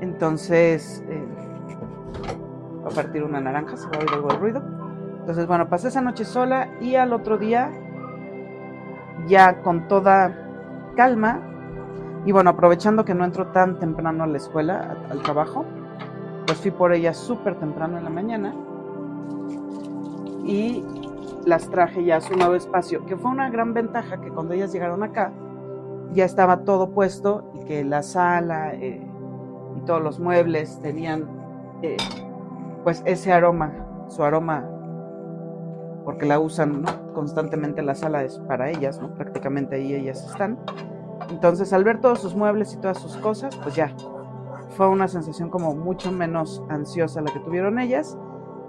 Entonces, 0.00 1.02
eh, 1.08 1.26
a 2.84 2.90
partir 2.90 3.24
una 3.24 3.40
naranja, 3.40 3.76
se 3.76 3.88
va 3.88 3.96
a 3.96 3.98
oír 4.00 4.10
algo 4.12 4.28
de 4.28 4.36
ruido. 4.36 4.62
Entonces, 5.20 5.46
bueno, 5.46 5.68
pasé 5.68 5.88
esa 5.88 6.00
noche 6.00 6.24
sola 6.24 6.68
y 6.80 6.96
al 6.96 7.12
otro 7.12 7.38
día, 7.38 7.70
ya 9.26 9.62
con 9.62 9.88
toda 9.88 10.36
calma, 10.96 11.40
y 12.24 12.32
bueno, 12.32 12.50
aprovechando 12.50 13.04
que 13.04 13.14
no 13.14 13.24
entro 13.24 13.48
tan 13.48 13.78
temprano 13.78 14.24
a 14.24 14.26
la 14.26 14.36
escuela, 14.36 14.96
al 15.10 15.22
trabajo, 15.22 15.64
pues 16.46 16.58
fui 16.58 16.70
por 16.70 16.92
ellas 16.92 17.16
súper 17.16 17.54
temprano 17.56 17.98
en 17.98 18.04
la 18.04 18.10
mañana 18.10 18.54
y 20.44 20.84
las 21.46 21.68
traje 21.68 22.04
ya 22.04 22.16
a 22.16 22.20
su 22.20 22.36
nuevo 22.36 22.54
espacio, 22.54 23.04
que 23.06 23.16
fue 23.16 23.30
una 23.30 23.48
gran 23.50 23.74
ventaja 23.74 24.20
que 24.20 24.28
cuando 24.28 24.54
ellas 24.54 24.72
llegaron 24.72 25.02
acá 25.02 25.32
ya 26.12 26.24
estaba 26.24 26.64
todo 26.64 26.90
puesto 26.90 27.50
y 27.54 27.64
que 27.64 27.84
la 27.84 28.02
sala 28.02 28.74
eh, 28.74 29.00
y 29.76 29.80
todos 29.82 30.02
los 30.02 30.20
muebles 30.20 30.78
tenían 30.80 31.28
eh, 31.82 31.96
pues 32.84 33.02
ese 33.06 33.32
aroma, 33.32 33.72
su 34.08 34.22
aroma, 34.22 34.68
porque 36.04 36.26
la 36.26 36.38
usan 36.40 36.84
constantemente 37.14 37.82
la 37.82 37.94
sala 37.94 38.24
es 38.24 38.38
para 38.40 38.70
ellas, 38.70 39.00
prácticamente 39.16 39.76
ahí 39.76 39.94
ellas 39.94 40.24
están. 40.28 40.58
Entonces 41.30 41.72
al 41.72 41.84
ver 41.84 42.00
todos 42.00 42.20
sus 42.20 42.34
muebles 42.34 42.74
y 42.74 42.76
todas 42.78 42.98
sus 42.98 43.16
cosas, 43.18 43.56
pues 43.56 43.74
ya 43.74 43.94
fue 44.76 44.88
una 44.88 45.08
sensación 45.08 45.50
como 45.50 45.74
mucho 45.74 46.10
menos 46.10 46.62
ansiosa 46.68 47.20
la 47.20 47.32
que 47.32 47.40
tuvieron 47.40 47.78
ellas 47.78 48.18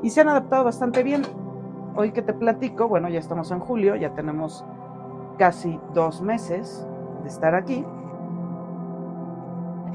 y 0.02 0.10
se 0.10 0.22
han 0.22 0.30
adaptado 0.30 0.64
bastante 0.64 1.04
bien. 1.04 1.24
Hoy 1.96 2.12
que 2.12 2.22
te 2.22 2.34
platico, 2.34 2.88
bueno, 2.88 3.10
ya 3.10 3.20
estamos 3.20 3.52
en 3.52 3.60
julio, 3.60 3.96
ya 3.96 4.14
tenemos 4.14 4.66
casi 5.38 5.80
dos 5.94 6.22
meses 6.22 6.88
de 7.24 7.30
estar 7.30 7.56
aquí. 7.56 7.86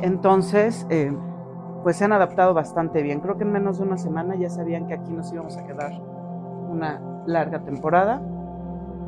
Entonces, 0.01 0.87
eh, 0.91 1.13
pues 1.83 1.97
se 1.97 2.05
han 2.05 2.13
adaptado 2.13 2.55
bastante 2.55 3.03
bien. 3.03 3.21
Creo 3.21 3.37
que 3.37 3.45
en 3.45 3.53
menos 3.53 3.79
de 3.79 3.85
una 3.85 3.99
semana 3.99 4.35
ya 4.37 4.51
sabían 4.51 4.87
que 4.87 4.95
aquí 4.95 5.13
nos 5.13 5.33
íbamos 5.33 5.57
a 5.57 5.65
quedar 5.65 5.93
una 6.69 7.01
larga 7.27 7.61
temporada. 7.61 8.21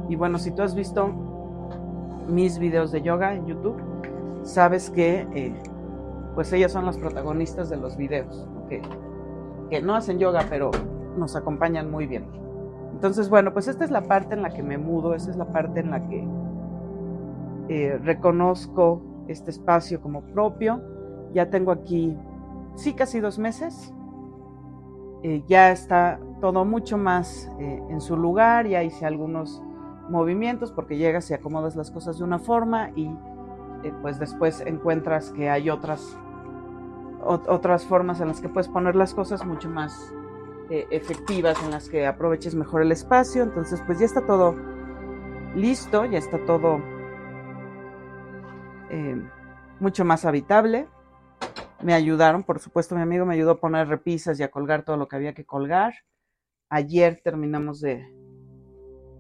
Y 0.09 0.17
bueno, 0.17 0.39
si 0.39 0.51
tú 0.51 0.63
has 0.63 0.75
visto 0.75 1.11
mis 2.29 2.59
videos 2.59 2.93
de 2.93 3.03
yoga 3.03 3.35
en 3.35 3.47
YouTube, 3.47 3.77
sabes 4.43 4.91
que 4.91 5.27
eh, 5.35 5.55
pues 6.35 6.53
ellas 6.53 6.73
son 6.73 6.87
las 6.87 6.97
protagonistas 6.97 7.69
de 7.69 7.77
los 7.77 7.97
videos, 7.97 8.49
que, 8.69 8.83
que 9.69 9.83
no 9.83 9.95
hacen 9.95 10.19
yoga, 10.19 10.45
pero 10.49 10.71
nos 11.17 11.37
acompañan 11.37 11.91
muy 11.91 12.07
bien. 12.07 12.25
Entonces, 12.93 13.29
bueno, 13.31 13.53
pues 13.53 13.69
esta 13.69 13.85
es 13.85 13.91
la 13.91 14.03
parte 14.03 14.35
en 14.35 14.43
la 14.43 14.51
que 14.51 14.63
me 14.63 14.79
mudo, 14.79 15.15
esta 15.15 15.31
es 15.31 15.37
la 15.37 15.47
parte 15.47 15.81
en 15.81 15.91
la 15.91 16.07
que 16.07 16.27
eh, 17.73 18.01
reconozco 18.03 19.01
este 19.29 19.53
espacio 19.53 20.01
como 20.01 20.23
propio. 20.23 20.83
Ya 21.33 21.51
tengo 21.51 21.71
aquí, 21.71 22.19
sí, 22.75 22.95
casi 22.95 23.21
dos 23.21 23.39
meses. 23.39 23.95
Eh, 25.23 25.45
ya 25.47 25.71
está 25.71 26.19
todo 26.41 26.65
mucho 26.65 26.99
más 26.99 27.49
eh, 27.61 27.81
en 27.91 28.01
su 28.01 28.17
lugar, 28.17 28.67
ya 28.67 28.83
hice 28.83 29.07
algunos 29.07 29.63
movimientos 30.09 30.73
porque 30.73 30.97
llegas 30.97 31.31
y 31.31 31.35
acomodas 31.35 31.77
las 31.77 31.93
cosas 31.93 32.19
de 32.19 32.25
una 32.25 32.41
forma 32.41 32.91
y 32.97 33.09
pues 34.03 34.19
después 34.19 34.61
encuentras 34.67 35.31
que 35.31 35.49
hay 35.49 35.71
otras 35.71 36.19
otras 37.23 37.85
formas 37.85 38.21
en 38.21 38.29
las 38.29 38.41
que 38.41 38.49
puedes 38.49 38.69
poner 38.69 38.97
las 38.97 39.15
cosas 39.15 39.47
mucho 39.47 39.71
más 39.71 40.13
efectivas, 40.71 41.63
en 41.63 41.71
las 41.71 41.89
que 41.89 42.07
aproveches 42.07 42.55
mejor 42.55 42.83
el 42.83 42.91
espacio. 42.93 43.43
Entonces, 43.43 43.83
pues 43.87 43.99
ya 44.01 44.07
está 44.07 44.27
todo 44.27 44.57
listo, 45.55 46.05
ya 46.07 46.19
está 46.19 46.39
todo 46.47 46.81
eh, 48.91 49.17
mucho 49.79 50.05
más 50.05 50.25
habitable. 50.25 50.89
me 51.83 51.95
ayudaron, 51.95 52.43
por 52.43 52.59
supuesto 52.59 52.95
mi 52.95 53.01
amigo 53.01 53.25
me 53.25 53.35
ayudó 53.35 53.53
a 53.53 53.61
poner 53.61 53.89
repisas 53.89 54.39
y 54.39 54.43
a 54.43 54.51
colgar 54.51 54.83
todo 54.83 54.97
lo 54.97 55.09
que 55.09 55.17
había 55.17 55.33
que 55.33 55.47
colgar. 55.47 55.95
Ayer 56.69 57.21
terminamos 57.25 57.81
de, 57.81 58.07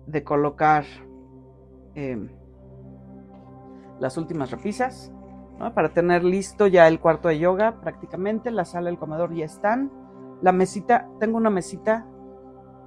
de 0.07 0.25
colocar 0.25 0.85
em, 1.95 2.29
las 3.99 4.17
últimas 4.19 4.50
repisas 4.50 5.12
para 5.75 5.91
tener 5.91 6.25
listo 6.25 6.67
ya 6.67 6.89
el 6.89 7.00
cuarto 7.00 7.29
de 7.29 7.39
yoga 7.39 7.81
prácticamente, 7.81 8.50
la 8.50 8.65
sala, 8.65 8.89
el 8.91 8.99
comedor 8.99 9.35
ya 9.35 9.45
están. 9.45 9.91
La 10.43 10.53
mesita, 10.53 11.09
tengo 11.19 11.37
una 11.37 11.50
mesita 11.50 12.07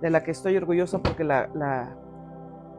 de 0.02 0.10
la 0.10 0.24
que 0.24 0.32
estoy 0.32 0.58
orgullosa 0.58 1.02
porque 1.02 1.24
la 1.24 1.96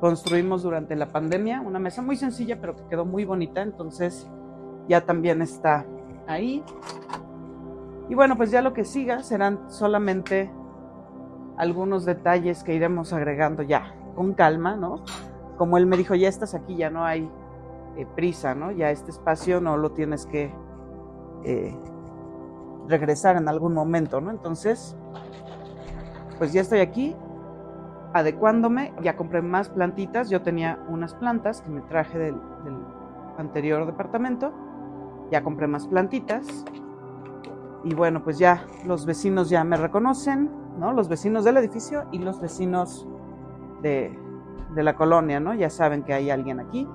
construimos 0.00 0.62
durante 0.62 0.96
la 0.96 1.06
pandemia, 1.06 1.60
una 1.60 1.78
mesa 1.78 2.02
muy 2.02 2.16
sencilla 2.16 2.60
pero 2.60 2.76
que 2.76 2.84
quedó 2.84 3.04
muy 3.04 3.24
bonita, 3.24 3.62
entonces 3.62 4.28
ya 4.88 5.04
también 5.04 5.42
está 5.42 5.86
ahí. 6.26 6.62
Y 8.08 8.14
bueno, 8.14 8.36
pues 8.36 8.50
ya 8.50 8.60
lo 8.60 8.74
que 8.74 8.84
siga 8.84 9.22
serán 9.22 9.70
solamente 9.70 10.50
algunos 11.56 12.04
detalles 12.04 12.62
que 12.62 12.74
iremos 12.74 13.12
agregando 13.12 13.62
ya 13.62 13.94
con 14.14 14.34
calma, 14.34 14.76
¿no? 14.76 15.04
Como 15.56 15.78
él 15.78 15.86
me 15.86 15.96
dijo, 15.96 16.14
ya 16.14 16.28
estás 16.28 16.54
aquí, 16.54 16.76
ya 16.76 16.90
no 16.90 17.04
hay 17.04 17.30
eh, 17.96 18.06
prisa, 18.14 18.54
¿no? 18.54 18.72
Ya 18.72 18.90
este 18.90 19.10
espacio 19.10 19.60
no 19.60 19.76
lo 19.76 19.92
tienes 19.92 20.26
que 20.26 20.52
eh, 21.44 21.76
regresar 22.88 23.36
en 23.36 23.48
algún 23.48 23.72
momento, 23.72 24.20
¿no? 24.20 24.30
Entonces, 24.30 24.96
pues 26.38 26.52
ya 26.52 26.60
estoy 26.60 26.80
aquí 26.80 27.16
adecuándome, 28.14 28.94
ya 29.02 29.16
compré 29.16 29.42
más 29.42 29.68
plantitas, 29.68 30.30
yo 30.30 30.40
tenía 30.40 30.78
unas 30.88 31.14
plantas 31.14 31.60
que 31.60 31.70
me 31.70 31.82
traje 31.82 32.18
del 32.18 32.36
anterior 33.36 33.84
departamento 33.84 34.54
ya 35.30 35.42
compré 35.42 35.66
más 35.66 35.86
plantitas. 35.86 36.64
Y 37.84 37.94
bueno, 37.94 38.22
pues 38.22 38.38
ya 38.38 38.64
los 38.86 39.04
vecinos 39.04 39.50
ya 39.50 39.62
me 39.64 39.76
reconocen, 39.76 40.50
¿no? 40.78 40.92
Los 40.92 41.08
vecinos 41.08 41.44
del 41.44 41.58
edificio 41.58 42.04
y 42.12 42.18
los 42.18 42.40
vecinos 42.40 43.06
de, 43.82 44.18
de 44.74 44.82
la 44.82 44.94
colonia, 44.96 45.40
¿no? 45.40 45.54
Ya 45.54 45.68
saben 45.70 46.02
que 46.02 46.14
hay 46.14 46.30
alguien 46.30 46.60
aquí. 46.60 46.88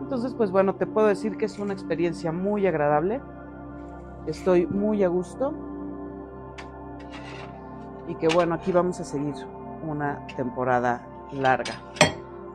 Entonces, 0.00 0.34
pues 0.34 0.50
bueno, 0.50 0.74
te 0.76 0.86
puedo 0.86 1.08
decir 1.08 1.36
que 1.36 1.46
es 1.46 1.58
una 1.58 1.72
experiencia 1.72 2.30
muy 2.30 2.66
agradable. 2.66 3.20
Estoy 4.26 4.66
muy 4.66 5.02
a 5.02 5.08
gusto. 5.08 5.52
Y 8.06 8.14
que 8.16 8.28
bueno, 8.28 8.54
aquí 8.54 8.70
vamos 8.70 9.00
a 9.00 9.04
seguir 9.04 9.34
una 9.90 10.26
temporada 10.36 11.06
larga. 11.32 11.74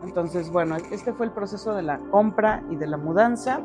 Entonces, 0.03 0.51
bueno, 0.51 0.77
este 0.91 1.13
fue 1.13 1.25
el 1.25 1.31
proceso 1.31 1.73
de 1.73 1.81
la 1.81 1.99
compra 2.11 2.63
y 2.69 2.75
de 2.75 2.87
la 2.87 2.97
mudanza. 2.97 3.61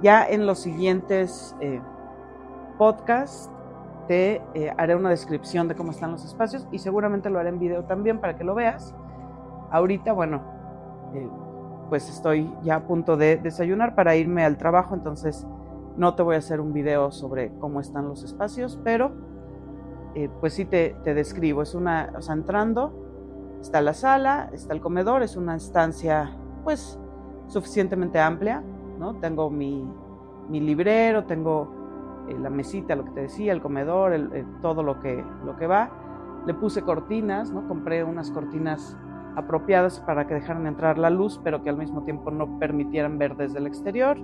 Ya 0.00 0.26
en 0.26 0.46
los 0.46 0.58
siguientes 0.58 1.56
eh, 1.60 1.80
podcasts 2.78 3.50
te 4.08 4.42
eh, 4.54 4.72
haré 4.76 4.96
una 4.96 5.10
descripción 5.10 5.68
de 5.68 5.76
cómo 5.76 5.92
están 5.92 6.10
los 6.10 6.24
espacios 6.24 6.66
y 6.72 6.78
seguramente 6.78 7.30
lo 7.30 7.38
haré 7.38 7.50
en 7.50 7.60
video 7.60 7.84
también 7.84 8.18
para 8.18 8.36
que 8.36 8.44
lo 8.44 8.54
veas. 8.54 8.94
Ahorita, 9.70 10.12
bueno, 10.12 10.42
eh, 11.14 11.28
pues 11.88 12.08
estoy 12.08 12.52
ya 12.62 12.76
a 12.76 12.86
punto 12.86 13.16
de 13.16 13.36
desayunar 13.36 13.94
para 13.94 14.16
irme 14.16 14.44
al 14.44 14.56
trabajo, 14.56 14.94
entonces 14.94 15.46
no 15.96 16.14
te 16.14 16.22
voy 16.22 16.34
a 16.34 16.38
hacer 16.38 16.60
un 16.60 16.72
video 16.72 17.12
sobre 17.12 17.52
cómo 17.58 17.80
están 17.80 18.08
los 18.08 18.24
espacios, 18.24 18.80
pero 18.82 19.12
pues 20.40 20.54
sí 20.54 20.64
te, 20.64 20.96
te, 21.04 21.14
describo. 21.14 21.62
Es 21.62 21.74
una, 21.74 22.12
o 22.16 22.32
entrando, 22.32 22.92
está 23.60 23.80
la 23.80 23.94
sala, 23.94 24.50
está 24.52 24.74
el 24.74 24.80
comedor, 24.80 25.22
es 25.22 25.36
una 25.36 25.56
estancia 25.56 26.36
pues 26.64 26.98
suficientemente 27.48 28.20
amplia 28.20 28.62
tengo 29.20 29.50
mi, 29.50 29.84
librero, 30.48 31.24
tengo 31.24 32.24
eh, 32.28 32.36
la 32.38 32.50
mesita, 32.50 32.94
lo 32.94 33.04
que 33.04 33.10
te 33.10 33.20
decía, 33.22 33.52
el 33.52 33.60
comedor, 33.60 34.12
todo 34.60 34.82
lo 34.82 35.00
que, 35.00 35.24
lo 35.44 35.56
que 35.56 35.66
va. 35.66 35.90
Le 36.46 36.54
puse 36.54 36.82
cortinas, 36.82 37.50
¿no? 37.50 37.66
Compré 37.68 38.04
unas 38.04 38.30
cortinas 38.30 38.96
apropiadas 39.36 40.00
para 40.00 40.26
que 40.26 40.34
dejaran 40.34 40.66
entrar 40.66 40.98
la 40.98 41.10
luz, 41.10 41.40
pero 41.42 41.62
que 41.62 41.70
al 41.70 41.76
mismo 41.76 42.02
tiempo 42.02 42.30
no 42.30 42.58
permitieran 42.58 43.18
ver 43.18 43.36
desde 43.36 43.58
el 43.58 43.66
exterior. 43.66 44.18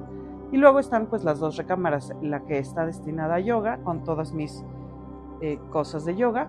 Y 0.52 0.56
luego 0.56 0.78
están 0.78 1.06
pues 1.06 1.24
las 1.24 1.40
dos 1.40 1.56
recámaras, 1.56 2.12
la 2.22 2.40
que 2.40 2.58
está 2.58 2.86
destinada 2.86 3.36
a 3.36 3.40
yoga, 3.40 3.78
con 3.84 4.04
todas 4.04 4.32
mis 4.32 4.64
eh, 5.40 5.59
cosas 5.70 6.05
de 6.05 6.16
yoga, 6.16 6.48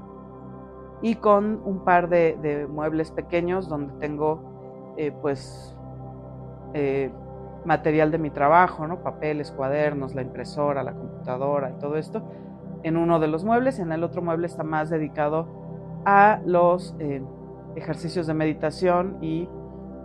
y 1.01 1.15
con 1.15 1.61
un 1.63 1.83
par 1.85 2.09
de, 2.09 2.67
muebles 2.69 3.11
pequeños 3.11 3.69
donde 3.69 3.93
tengo 3.99 4.93
eh, 4.97 5.13
pues 5.21 5.75
material 7.65 8.11
de 8.11 8.17
mi 8.17 8.29
trabajo, 8.29 8.87
¿no? 8.87 9.01
Papeles, 9.01 9.51
cuadernos, 9.51 10.15
la 10.15 10.21
impresora, 10.21 10.83
la 10.83 10.93
computadora 10.93 11.71
y 11.71 11.79
todo 11.79 11.97
esto 11.97 12.23
en 12.83 12.97
uno 12.97 13.19
de 13.19 13.27
los 13.27 13.43
muebles. 13.43 13.79
En 13.79 13.91
el 13.91 14.03
otro 14.03 14.21
mueble 14.21 14.47
está 14.47 14.63
más 14.63 14.89
dedicado 14.89 15.47
a 16.05 16.39
los 16.45 16.95
eh, 16.99 17.21
ejercicios 17.75 18.27
de 18.27 18.33
meditación 18.33 19.17
y 19.21 19.47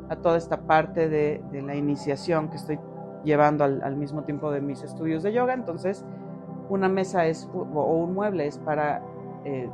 a 0.09 0.17
toda 0.17 0.37
esta 0.37 0.67
parte 0.67 1.09
de, 1.09 1.43
la 1.53 1.75
iniciación 1.75 2.49
que 2.51 2.57
estoy 2.57 2.79
llevando 3.25 3.65
al, 3.65 3.97
mismo 3.97 4.25
tiempo 4.25 4.51
de 4.51 4.61
mis 4.61 4.83
estudios 4.83 5.23
de 5.23 5.33
yoga. 5.33 5.55
Entonces, 5.55 6.05
una 6.69 6.89
mesa 6.89 7.27
es 7.27 7.49
o 7.53 7.95
un 7.95 8.15
mueble 8.15 8.47
es 8.47 8.59
para 8.59 9.03
eh, 9.45 9.69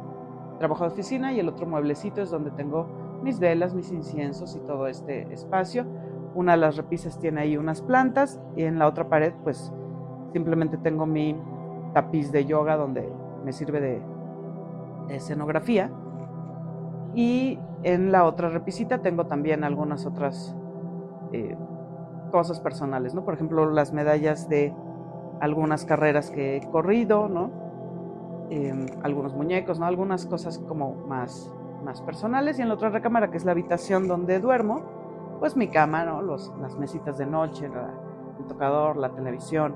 trabajo 0.59 0.85
de 0.85 0.91
oficina 0.91 1.33
y 1.33 1.41
el 1.41 1.49
otro 1.49 1.67
mueblecito 1.67 2.21
es 2.23 2.31
donde 2.31 2.51
tengo 2.51 2.87
mis 3.23 3.39
velas, 3.39 3.75
mis 3.75 3.93
inciensos 3.93 4.57
y 4.57 4.61
todo 4.61 4.87
este 4.87 5.33
espacio 5.33 5.87
una 6.35 6.53
de 6.53 6.59
las 6.59 6.77
repisas 6.77 7.19
tiene 7.19 7.41
ahí 7.41 7.57
unas 7.57 7.83
plantas 7.83 8.41
y 8.57 8.63
en 8.63 8.79
la 8.79 8.87
otra 8.87 9.09
pared 9.09 9.33
pues 9.43 9.73
simplemente 10.33 10.77
tengo 10.79 11.07
mi 11.07 11.37
tapiz 11.93 12.31
de 12.31 12.47
yoga 12.47 12.77
donde 12.77 13.13
me 13.45 13.53
sirve 13.53 13.81
de, 13.81 14.03
escenografía. 15.09 15.91
Y 17.17 17.59
en 17.83 18.13
la 18.13 18.25
otra 18.25 18.49
repisita 18.49 19.03
tengo 19.03 19.27
también 19.27 19.65
algunas 19.65 20.07
otras 20.07 20.55
eh, 21.33 21.57
cosas 22.31 22.61
personales, 22.61 23.13
¿no? 23.13 23.25
Por 23.25 23.35
ejemplo, 23.35 23.69
las 23.69 23.93
medallas 23.93 24.49
de 24.49 24.73
algunas 25.41 25.85
carreras 25.85 26.31
que 26.31 26.57
he 26.57 26.71
corrido, 26.71 27.29
¿no? 27.29 27.51
Em, 28.51 28.87
algunos 29.03 29.35
muñecos, 29.35 29.79
¿no? 29.79 29.87
Algunas 29.87 30.27
cosas 30.27 30.59
como 30.59 30.95
más, 31.07 31.53
más 31.85 32.03
personales. 32.03 32.59
Y 32.59 32.63
en 32.63 32.69
la 32.69 32.75
otra 32.75 32.91
recámara, 32.91 33.31
que 33.31 33.37
es 33.37 33.45
la 33.45 33.53
habitación 33.53 34.09
donde 34.09 34.41
duermo, 34.41 34.83
pues 35.39 35.57
mi 35.57 35.69
cama, 35.69 36.05
¿no? 36.05 36.21
Los, 36.21 36.53
las 36.61 36.77
mesitas 36.77 37.17
de 37.17 37.27
noche, 37.27 37.67
el 37.67 38.47
tocador, 38.47 38.97
la 38.97 39.11
televisión. 39.11 39.75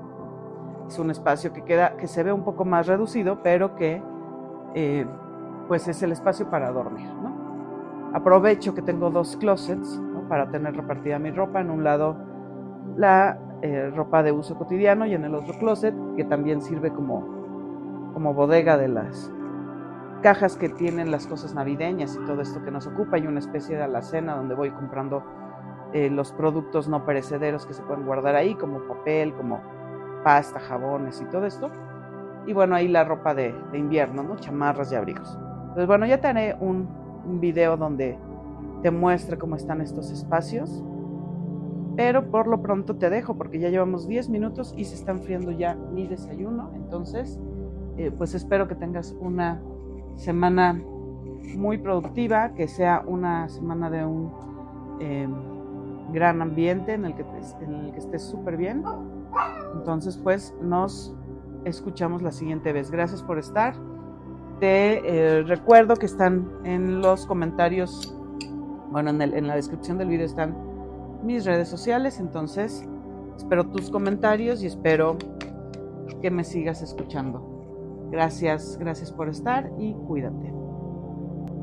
Es 0.87 0.99
un 0.99 1.09
espacio 1.09 1.51
que 1.51 1.63
queda, 1.63 1.97
que 1.97 2.07
se 2.07 2.21
ve 2.21 2.31
un 2.31 2.43
poco 2.43 2.65
más 2.65 2.85
reducido, 2.85 3.41
pero 3.41 3.75
que 3.75 4.03
eh, 4.75 5.05
pues 5.67 5.87
es 5.87 6.03
el 6.03 6.11
espacio 6.11 6.49
para 6.49 6.71
dormir, 6.71 7.07
¿no? 7.07 7.33
Aprovecho 8.13 8.75
que 8.75 8.81
tengo 8.81 9.09
dos 9.09 9.35
closets 9.37 9.99
para 10.29 10.49
tener 10.49 10.75
repartida 10.75 11.17
mi 11.19 11.31
ropa. 11.31 11.61
En 11.61 11.69
un 11.69 11.83
lado 11.83 12.15
la 12.97 13.37
eh, 13.61 13.91
ropa 13.95 14.23
de 14.23 14.31
uso 14.31 14.57
cotidiano 14.57 15.05
y 15.05 15.13
en 15.13 15.25
el 15.25 15.35
otro 15.35 15.57
closet 15.57 15.93
que 16.15 16.23
también 16.23 16.61
sirve 16.61 16.91
como, 16.91 18.11
como 18.13 18.33
bodega 18.33 18.77
de 18.77 18.87
las 18.87 19.31
cajas 20.21 20.57
que 20.57 20.69
tienen 20.69 21.11
las 21.11 21.27
cosas 21.27 21.53
navideñas 21.53 22.15
y 22.15 22.25
todo 22.25 22.41
esto 22.41 22.63
que 22.63 22.71
nos 22.71 22.87
ocupa 22.87 23.17
y 23.17 23.27
una 23.27 23.39
especie 23.39 23.75
de 23.77 23.83
alacena 23.83 24.35
donde 24.35 24.55
voy 24.55 24.71
comprando 24.71 25.23
eh, 25.93 26.09
los 26.09 26.31
productos 26.31 26.87
no 26.89 27.05
perecederos 27.05 27.65
que 27.65 27.73
se 27.73 27.83
pueden 27.83 28.05
guardar 28.05 28.35
ahí, 28.35 28.55
como 28.55 28.79
papel, 28.87 29.33
como 29.35 29.61
pasta, 30.23 30.59
jabones 30.59 31.21
y 31.21 31.25
todo 31.25 31.45
esto. 31.45 31.69
Y 32.47 32.53
bueno, 32.53 32.75
ahí 32.75 32.87
la 32.87 33.03
ropa 33.03 33.33
de, 33.33 33.55
invierno, 33.73 34.23
¿no? 34.23 34.35
Chamarras 34.35 34.91
y 34.91 34.95
abrigos. 34.95 35.37
Entonces, 35.61 35.87
bueno, 35.87 36.05
ya 36.05 36.19
te 36.19 36.27
haré 36.27 36.55
un 36.59 36.87
video 37.39 37.77
donde 37.77 38.17
te 38.81 38.91
muestre 38.91 39.37
cómo 39.37 39.55
están 39.55 39.81
estos 39.81 40.11
espacios. 40.11 40.83
Pero 41.95 42.29
por 42.29 42.47
lo 42.47 42.61
pronto 42.61 42.95
te 42.95 43.09
dejo 43.09 43.35
porque 43.35 43.59
ya 43.59 43.69
llevamos 43.69 44.07
10 44.07 44.29
minutos 44.29 44.73
y 44.75 44.85
se 44.85 44.95
está 44.95 45.11
enfriando 45.11 45.51
ya 45.51 45.75
mi 45.75 46.07
desayuno. 46.07 46.71
Entonces, 46.75 47.39
eh, 47.97 48.11
pues 48.15 48.33
espero 48.33 48.67
que 48.67 48.75
tengas 48.75 49.15
una 49.19 49.61
semana 50.15 50.81
muy 51.55 51.77
productiva, 51.77 52.53
que 52.53 52.67
sea 52.67 53.03
una 53.05 53.47
semana 53.47 53.89
de 53.89 54.05
un 54.05 54.31
em, 54.99 55.33
gran 56.11 56.41
ambiente 56.41 56.93
en 56.93 57.05
el 57.05 57.15
que, 57.15 57.23
el 57.61 57.93
estés 57.95 58.23
súper 58.23 58.57
bien. 58.57 58.83
Entonces, 59.75 60.17
pues 60.17 60.53
nos 60.61 61.15
escuchamos 61.63 62.21
la 62.21 62.31
siguiente 62.31 62.73
vez. 62.73 62.91
Gracias 62.91 63.23
por 63.23 63.39
estar. 63.39 63.75
Te 64.59 65.39
eh, 65.39 65.43
recuerdo 65.43 65.95
que 65.95 66.05
están 66.05 66.49
en 66.63 67.01
los 67.01 67.25
comentarios, 67.25 68.17
bueno, 68.91 69.09
en, 69.11 69.21
en 69.21 69.47
la 69.47 69.55
descripción 69.55 69.97
del 69.97 70.09
video 70.09 70.25
están 70.25 70.64
mis 71.25 71.45
redes 71.45 71.67
sociales, 71.67 72.19
entonces 72.19 72.87
espero 73.35 73.67
tus 73.67 73.89
comentarios 73.89 74.63
y 74.63 74.67
espero 74.67 75.17
que 76.21 76.31
me 76.31 76.43
sigas 76.43 76.81
escuchando. 76.81 78.07
Gracias, 78.11 78.77
gracias 78.79 79.11
por 79.11 79.29
estar 79.29 79.71
y 79.77 79.93
cuídate. 79.93 80.54